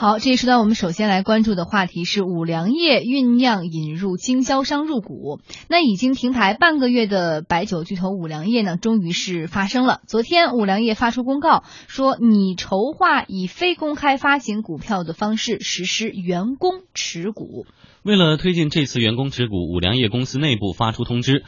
[0.00, 5.40] 好，这一时段我们首先来关注的话题是五粮液酝酿引入经销商入股。
[5.68, 10.00] 那已经停牌半个月的白酒巨头五粮液呢，终于是发生了。
[10.06, 17.66] 昨天五粮液发出公告说，拟筹划以非公开发行股票的方式实施员工持股。
[18.04, 21.42] 为了推进这次员工持股，五粮液公司内部发出通知，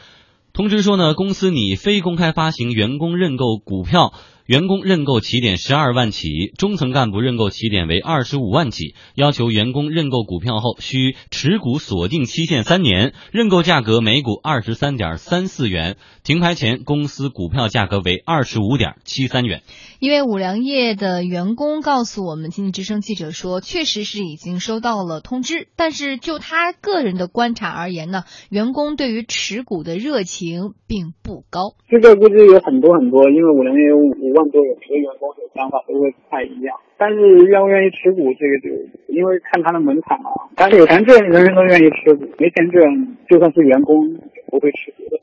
[0.51, 4.11] 通知说呢，公司拟非公开发行员工认购股票。
[4.45, 8.95] 员工认购起点十二万起，中层干部认购起点为二十五万起。
[9.15, 15.97] 要求员工认购股票后需持股锁定期限三年，认购价格每股二十三点三四元。
[16.23, 19.61] 停牌前，公司股票价格为二十五点七三元。
[19.99, 31.75] 一位五粮液的员工告诉我们，经济之声记者说，确实是已经收到了通知，但是就他个人的观察而言呢，员工对于持股的热情并不高。
[31.87, 34.51] 这个估计有很多很多，因为五粮液有五万。
[34.51, 38.67] 多每个员工的想法都会不太一样，但是愿不愿意持股，这个就
[39.07, 40.29] 因为看他的门槛嘛。
[40.57, 45.21] 但是有钱挣，人人都愿意持股；没钱挣，就算是员工也不会持股的。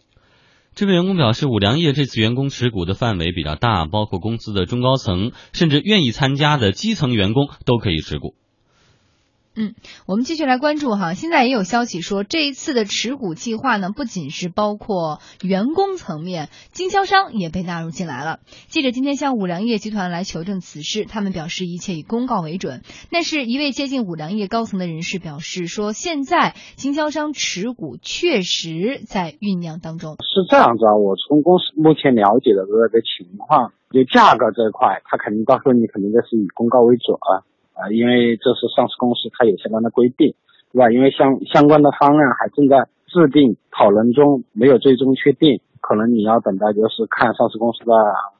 [0.74, 8.32] 这位员工表示，五粮液这次员工持股的范围比较大，包括公司的中高层，甚至愿意参加的基层员工都可以持股。
[9.60, 9.74] 嗯，
[10.06, 11.14] 我们继续来关注哈。
[11.14, 18.38] 现在也有消息说，这一次的持股计划呢，不仅是包括员工层面，经销商也被纳入进来了。
[18.68, 22.82] 记者今天向五粮液集团来求证此事，他们表示一切以公告为准。
[23.10, 30.18] 但是，一位接近五粮液高层的人士表示说，现在经销商持股确实在酝酿当中。
[30.22, 37.18] 是这样子啊，我从公司目前了解的这个情况，就价格这块，他肯定到时候你肯定就是以公告为准。
[37.18, 37.42] 啊，
[37.78, 40.34] 啊因为这是上市公司，它有相关的规定，
[40.72, 40.90] 对吧？
[40.90, 45.60] 因为相相关的方案还正在制定讨论中，没有最终确定。
[45.88, 47.94] 可能你要等待，就是看上市公司的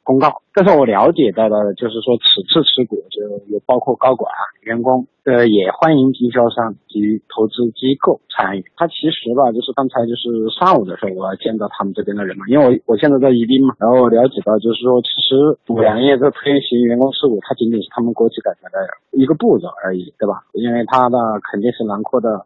[0.05, 0.43] 公告。
[0.53, 4.29] 但是我了解到的，就是说此次持股就有包括高管、
[4.61, 8.65] 员工，呃，也欢迎经销商及投资机构参与。
[8.77, 18.77] 他其实吧，就是刚才就是上午的时候，我见到他们这边的人嘛，因为我我现在在宜宾嘛，然后了解到就是说，其实五粮液这推行员工持股，它仅仅是他们国企改革的
[19.17, 20.45] 一个步骤而已，对吧？
[20.53, 21.17] 因为它的
[21.51, 22.45] 肯定是囊括的，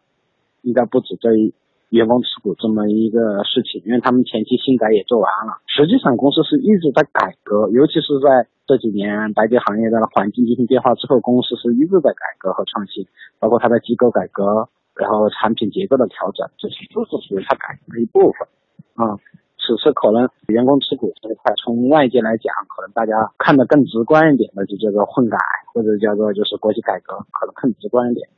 [0.63, 1.53] 应该不止这一。
[1.93, 13.05] 员工持股这么一个事情，因为他们前期新改也做完了，实际上公司是一直在改革，尤其是在这几年白酒行业的环境进行变化之后，公司是一直在改革和创新，
[13.39, 18.49] 包括它的机构改革，然后产品结构的调整，这些都是属于它改革的一部分。
[18.97, 19.21] 啊，
[19.61, 25.37] 此次可能员工持股这一块，从外界来讲，可能大家看得更直观一点的就叫做混改，
[25.75, 28.29] 或者叫做就是国企改革，可能更直观一点。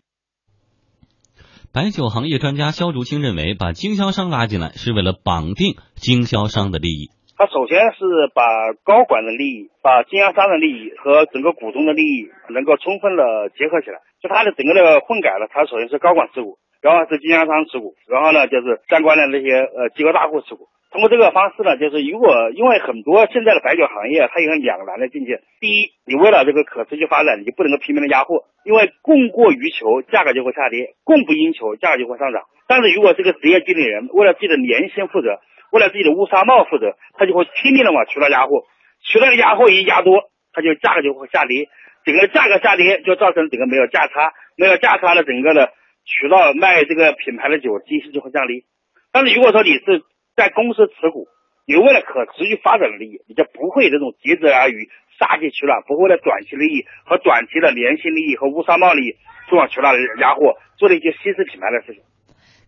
[1.74, 7.10] 白酒行业专家肖竹清认为，把经销商拉进来是为了绑定经销商的利益。
[7.34, 8.46] 他首先是把
[8.86, 13.98] 高管的利益、把经销商的利益和整个股东的利益能够充分的结合起来。
[14.22, 20.70] 就他的整个的混改呢，他首先是高管持股，然后是经销商持股，然后呢就是相关的那些呃机构大户持股。
[20.94, 25.42] 通过这个方式呢，就是如果因为很多现在的白酒行业它有两难的境界。
[25.58, 32.44] 第一，你为了这个可持续发展，你就不能够拼命的压货，因为供过于求，价格就会下跌；供不应求，价格就会上涨。
[32.68, 35.40] 但是如果这个职业经理人为了自己的年薪负责，
[35.72, 38.62] 为了自己的乌纱帽负责，他就会拼命的往渠道压货，
[39.02, 41.66] 渠道压货一压多，它就价格就会下跌，
[42.04, 45.72] 整个价格下跌就造成整个没有价差，没有价差的整个的
[46.06, 48.62] 渠道卖这个品牌的酒机数就会降低。
[49.10, 50.02] 但是如果说你是
[50.36, 51.28] 在公司持股，
[51.66, 59.16] 你为了可持续发展的利益，你就不会这种竭泽而渔、杀鸡取卵，不会为了短期利益和短期的年薪利益和乌纱帽利益
[59.48, 62.02] 去往渠道压货，做了一些稀释品牌的事情。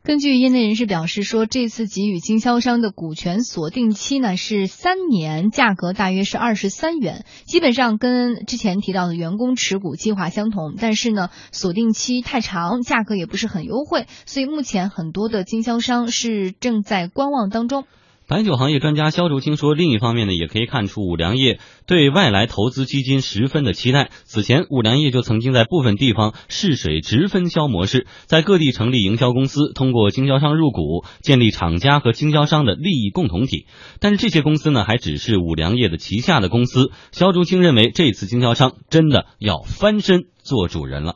[0.06, 10.76] 根据业内人士表示说，这次给予经销商的股权锁定期呢是三年，价格大约是二十三元，基本上跟之前提到的员工持股计划相同。
[10.78, 17.84] 但是呢，锁定期太长，价格也不是很优惠，所以目前很多的经销商是正在观望当中。
[18.28, 24.08] 白酒行业专家肖竹清说，另一方面呢，也可以看出五粮液对外来投资基金十分的期待。
[24.24, 33.66] 此前，五粮液就曾经在部分地方试水直分销模式，在各地成立营销公司，通过经销商入股，建立厂家和经销商的利益共同体。
[34.00, 36.90] 但是这些公司呢，还只是五粮液的旗下的公司。
[37.12, 41.14] 肖竹清认为，这次经销商真的要翻身做主人了。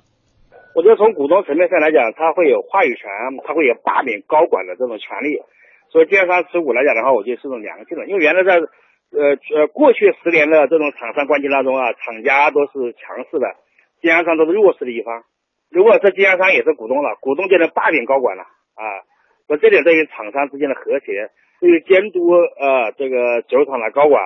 [0.77, 3.11] 我觉得从股东层面上来讲，他会有话语权，
[3.45, 5.43] 他会有罢免高管的这种权利。
[5.91, 13.57] 所以经销商持股来讲的话，我觉得是种良性的，因为原来在呃呃过去十年的这种厂商关系当中啊，厂家都是强势的，
[14.01, 15.25] 经销商都是弱势的一方。
[15.71, 18.85] 如果这经销商也是股东了，股东就能罢免高管了啊。
[19.49, 24.23] 那这点对于厂商之间的和谐，对于监督呃这个酒厂的高管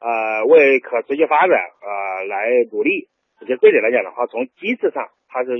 [0.00, 3.08] 啊为可持续发展啊来努力，
[3.40, 5.08] 我觉得这点来讲的话，从机制上。
[5.34, 5.50] 它是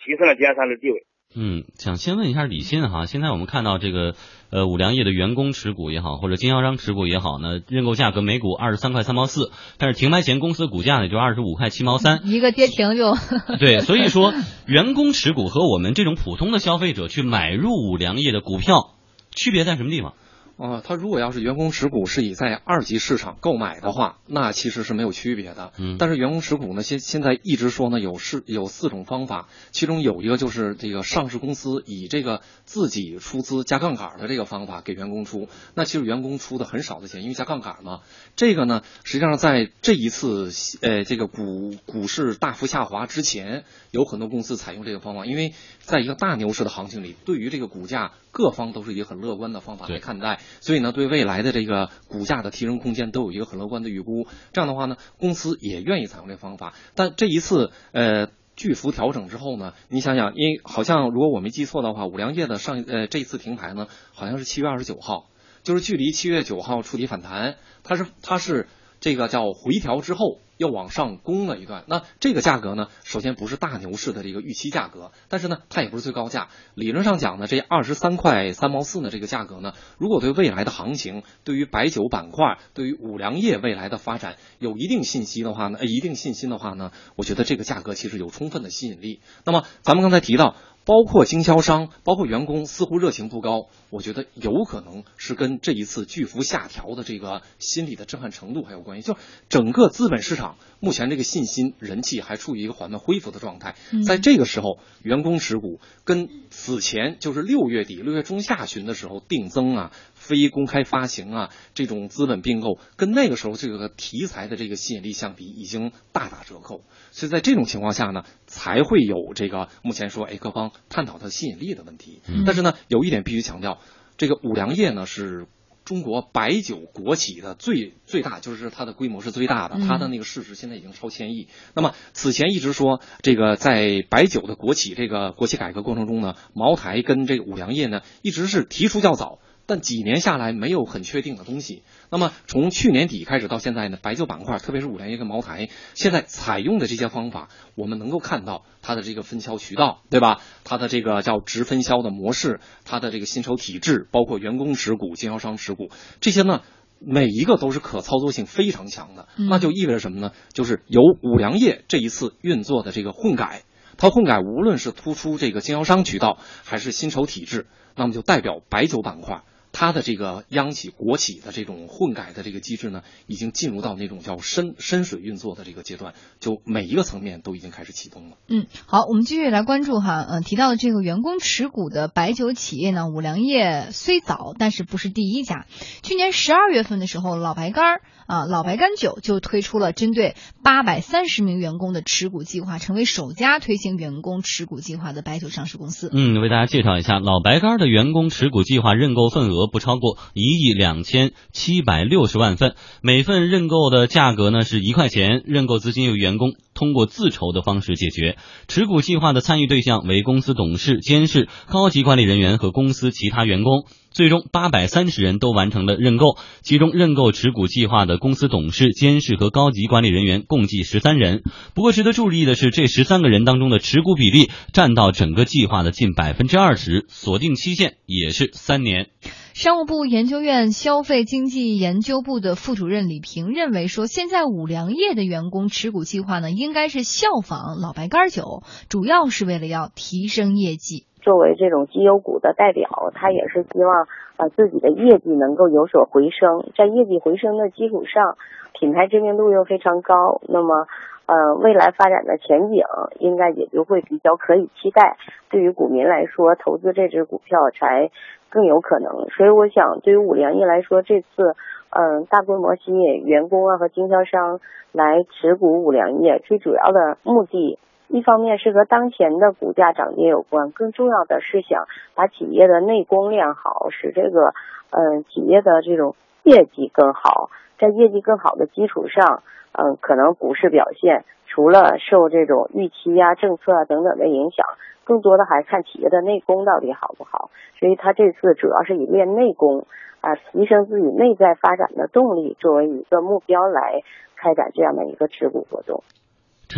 [0.00, 1.04] 提升了经销商的地位。
[1.34, 4.14] 嗯，想先问一下李欣哈，现在我们看到这个
[4.50, 13.14] 呃五粮液的员工持股也好，或者经销商持股也好呢，认购价格每股二十三块三毛四，但是停牌前公司股价呢就二十五块七毛三，一个跌停就
[13.60, 14.32] 对，所以说
[14.66, 18.94] 员工持股和我们这种普通的消费者去买入五粮液的股票
[19.30, 20.14] 区别在什么地方？
[20.58, 25.72] 啊，他如果要是员工持股是以在二级市场购买的话，那其实是没有区别的。
[25.78, 38.00] 嗯但是员工持股呢，现现在一直说呢有是有四种方法，其中有一个就是这个上市公司以这个自己出资加杠杆的这个方法给员工出，那其实员工出的很少的钱，因为加杠杆嘛。
[38.34, 40.50] 这个呢，实际上在这一次
[40.82, 43.62] 呃这个股股市大幅下滑之前，
[43.92, 50.40] 有很多公司采用这个方法，因为在一个大牛市的行情里，对于这个股价各方都是一个很乐观的方法来看待。
[50.60, 54.26] 所以呢，对未来的这个股价的提升空间都有一个很乐观的预估。
[54.52, 56.74] 这样的话呢，公司也愿意采用这个方法。
[56.94, 58.28] 但这一次，呃。
[58.58, 65.30] 巨幅调整之后呢，你想想，因为好像如果我没记错的话，五粮液的上呃这一次停牌呢，好像是七月二十九号，
[65.62, 67.54] 就是距离七月九号触底反弹，
[67.84, 68.66] 它是它是
[69.00, 71.84] 这个叫回调之后又往上攻了一段。
[71.86, 76.48] 那这个价格呢，首先不是大牛市的这个预期价格，但是呢，它也不是最高价。
[76.74, 89.20] 理论上讲呢，这二十三块三毛四呢这个价格呢，如果对未来的行情，对于白酒板块，对于五粮液未来的发展有一定信息的话呢，一定信心的话呢，我觉得这个价格其实有充分的吸引力。
[89.44, 90.56] 那么咱们刚才提到。
[90.88, 93.68] 包括经销商，包括员工，似乎热情不高。
[93.90, 99.06] 我觉得有可能是跟这一次巨幅下调的这个心理的震撼程度还有关系。
[99.06, 99.18] 就
[99.50, 103.74] 整个资本市场目前这个信心、人气还处于一个缓慢恢复的状态。
[104.06, 109.92] 在这个时候，员工持股跟此前就是六月底、六月中下旬的时候定增啊、
[110.28, 116.82] 非公开发行啊这种资本并购，跟那个时候这个题材的这个吸引力相比，已经大打折扣。
[117.10, 122.20] 所以在这种情况下呢，才会有这个目前说，哎，各方探讨它吸引力的问题。
[122.44, 123.78] 但是呢，有一点必须强调，
[124.18, 125.46] 这个五粮液呢是。
[125.84, 131.48] 中国白酒国企的最最大就是它的规模是最大的，嗯它的那个市值现在已经超千亿。
[131.74, 139.38] 那么此前一直说这个在白酒的国企这个国企改革过程中呢，茅台跟这个五粮液呢一直是提出较早，
[139.68, 141.84] 但几年下来没有很确定的东西。
[142.10, 150.40] 那么从去年底开始到现在呢，白酒板块，特别是五粮液跟茅台，现在采用的这些方法，我们能够看到它的这个分销渠道，对吧？
[150.64, 155.90] 它的这个叫直分销的模式，它的这个薪酬体制，包括员工持股、经销商持股，
[156.20, 156.62] 这些呢。
[157.00, 160.32] 每一个都是可操作性非常强的，嗯那就意味着什么呢？
[160.52, 163.62] 就是由五粮液这一次运作的这个混改，
[163.96, 169.42] 它混改无论是突出这个经销商渠道还是薪酬体制，那么就代表白酒板块
[169.80, 178.38] 它的这个央企、国企的这种混改的这个机制呢，已经进入到那种叫深深水运作的这个阶段，就每一个层面都已经开始启动了。
[178.48, 185.66] 嗯，好，我们继续来关注哈，嗯、提到的这个员工持股的白酒企业呢，五粮液虽早，但是不是第一家。
[186.02, 190.34] 去年十二月份的时候，老白干儿啊，老白干酒就推出了针对
[190.64, 196.10] 八百三十名员工的持股计划，成为首家推行员工持股计划的白酒上市公司。
[196.12, 208.36] 嗯，为大家介绍一下，老白干的员工持股计划认购份额不超过一亿两千七百六十万份，每份认购的价格呢是一块钱，认购资金由员工通过自筹的方式解决。
[208.68, 213.84] 持股计划的参与对象为公司董事、监事、高级管理人员和公司其他员工。
[214.10, 221.42] 最终，八百三十人都完成了认购，其中认购持股计划的公司董事、监事和高级管理人员共计十三人。
[221.74, 229.08] 不过，值得注意的是，这十三个人当中的持股比例占到整个计划的近百分之二十，锁定期限也是三年。
[229.54, 238.60] 商务部研究院消费经济研究部的副主任李平认为说，现在五粮液的员工持股计划呢，应应该是效仿老白干酒，
[238.90, 241.06] 主要是为了要提升业绩。
[241.22, 244.06] 作为这种绩优股的代表，他也是希望
[244.36, 248.36] 呃自己的业绩能够有所回升，在业绩回升的基础上，
[248.78, 250.86] 品牌知名度又非常高，那么
[251.28, 252.82] 呃未来发展的前景
[253.20, 255.16] 应该也就会比较可以期待。
[255.50, 258.10] 对于股民来说，投资这只股票才
[258.50, 259.28] 更有可能。
[259.36, 261.54] 所以我想，对于五粮液来说，这次
[261.90, 264.60] 嗯、大规模吸引员工啊和经销商
[264.92, 267.78] 来持股五粮液，最主要的目的。
[268.08, 274.54] 一方面是和当前的股价涨跌有关，更重要的是想把企业的内功练好，使这个
[274.90, 276.14] 嗯、企业的这种
[276.48, 277.50] 业绩更好。
[277.78, 284.66] 在业绩更好的基础上，嗯、可能股市表现除了受这种预期呀、政策啊等等的影响，
[285.04, 287.50] 更多的还看企业的内功到底好不好。
[287.78, 289.86] 所以他这次主要是以练内功
[290.20, 294.02] 啊，提升自己内在发展的动力作为一个目标来
[294.36, 296.02] 开展这样的一个持股活动。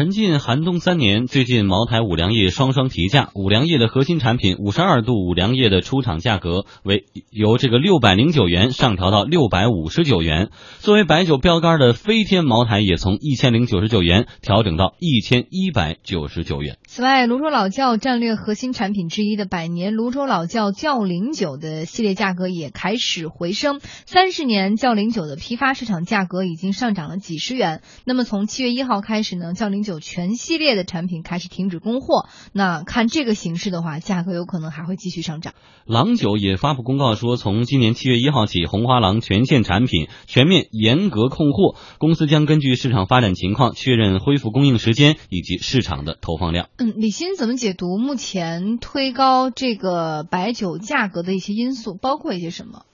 [0.01, 3.29] 沉浸寒冬三年，最近茅台、五粮液双双提价。
[3.35, 10.49] 五粮液的核心产品五十二度五粮液的出厂价格为由这个六百零九元上调到六百五十九元。
[10.79, 16.79] 作为白酒标杆的飞天茅台也从一千零九十九元调整到一千一百九十九元。
[16.93, 23.79] 此外，泸州老窖战略核心产品之一的百年泸州老窖窖龄酒的系列价格也开始回升。
[24.07, 27.81] 三十年窖龄酒的批发市场价格已经上涨了几十元。
[28.05, 32.27] 那么从七月一号开始呢，窖龄酒全系列的产品开始停止供货。
[32.53, 35.55] 那看这个形势的话，价格有可能还会继续上涨。
[35.87, 46.67] 郎酒也发布公告说，从今年七月一号起，红花郎全线产品全面严格控货，公司将根据市场发展情况确认恢复供应时间以及市场的投放量。
[46.81, 52.87] 嗯，李欣怎么解读目前推高这个白酒价格的一些因素，包括一些什么？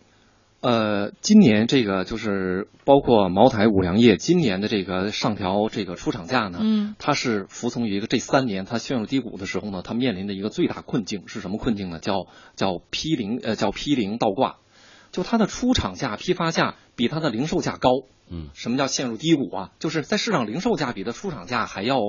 [0.61, 12.01] 呃，今年这个就是包括茅台、五粮液，今年的这个上调这个出厂价呢，嗯，它是服从于一个这三年它陷入低谷的时候呢，它面临的一个最大困境是什么困境呢？
[12.01, 12.27] 叫
[12.57, 14.57] 叫批零呃叫批零倒挂，
[15.13, 17.91] 就它的出厂价、批发价比它的零售价高。
[18.29, 19.71] 嗯，什么叫陷入低谷啊？
[19.79, 22.01] 就是在市场零售价比它出厂价还要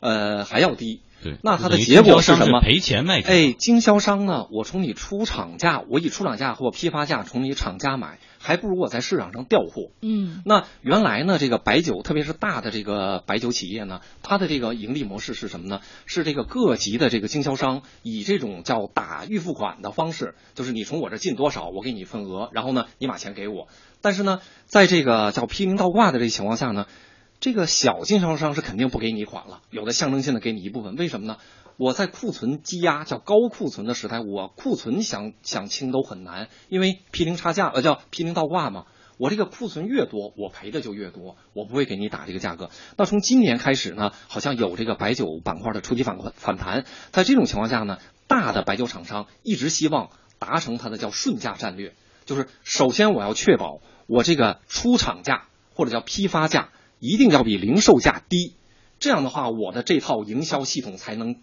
[0.00, 1.02] 呃还要低。
[1.26, 2.60] 对，那它的结果是什么？
[2.60, 3.28] 赔钱卖酒。
[3.28, 9.90] 哎，经销商呢，我从你出厂价，我以出厂价或批发价从你厂家买，还不如我在市场上调货。
[10.00, 15.80] 嗯，那原来呢，这个白酒，特别是大的这个白酒企业呢，它的这个盈利模式是什么呢？
[16.04, 23.68] 是这个各级的这个经销商以这种叫打预付款的方式，就是你从我这进多少，我给你份额，然后呢，你把钱给我。
[24.02, 26.86] 但是呢，在这个叫批零倒挂的这个情况下呢，
[27.40, 31.36] 这个小经销商是肯定不给你款了，有的象征性的给你一部分，为什么呢？
[31.76, 38.86] 我在库存积压叫高库存的时代，我库存想想清都很难，因为批零差价呃叫批零倒挂嘛。
[39.18, 42.70] 我这个库存越多，我赔的就越多，我不会给你打这个价格。
[42.98, 51.94] 那从今年开始呢，好像有这个白酒板块的初级反反弹，在这种情况下呢，大的白酒厂商一直希望达成它的叫顺价战略，
[52.26, 58.54] 就是首先我要确保我这个出厂价或者叫批发价一定要比零售价低，
[58.98, 61.36] 这样的话我的这套营销系统才能。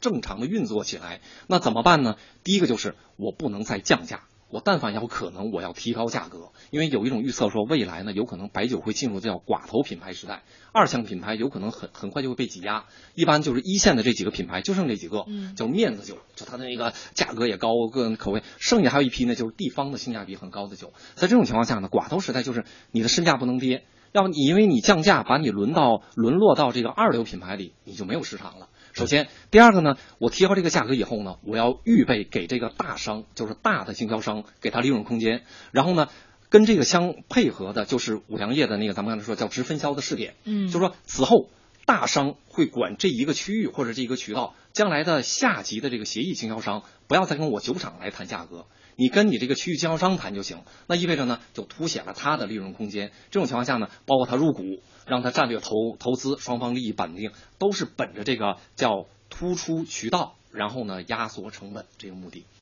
[0.00, 2.16] 正常的运作起来，那怎么办呢？
[2.42, 28.68] 第一个就是我不能再降价，我但凡有可能，我要提高价格，因为有一种预测说，未来呢有可能白酒会进入叫寡头品牌时代，二线品牌有可能很很快就会被挤压，一般就是一线的这几个品牌就剩这几个，嗯，叫面子酒，就它的那个价格也高，个人口味，剩下还有一批呢就是地方的性价比很高的酒，在这种情况下呢，寡头时代就是你的身价不能跌，要不你因为你降价把你轮到沦落到这个二流品牌里，你就没有市场了。
[28.92, 35.44] 首先，第二个呢，我提高这个价格以后呢，我要预备给这个大商，就是大的经销商，给他利润空间。
[35.70, 36.08] 然后呢，
[36.48, 40.34] 跟这个相配合的就是五粮液的那个，咱们刚才说叫直分销的试点。
[40.44, 41.48] 嗯，就是说此后
[41.86, 48.66] 大商会管这一个区域或者这一个渠道，将来的下级的这个协议经销商不要再跟我酒厂来谈价格，
[49.00, 50.58] 你跟你这个区域经销商谈就行。
[50.86, 53.12] 那意味着呢，就凸显了他的利润空间。
[53.30, 54.82] 这种情况下呢，包括他入股。
[55.06, 62.44] 让他战略投投资，双方利益绑定，都是本着这个叫突出渠道，然后呢压缩成本这个目的。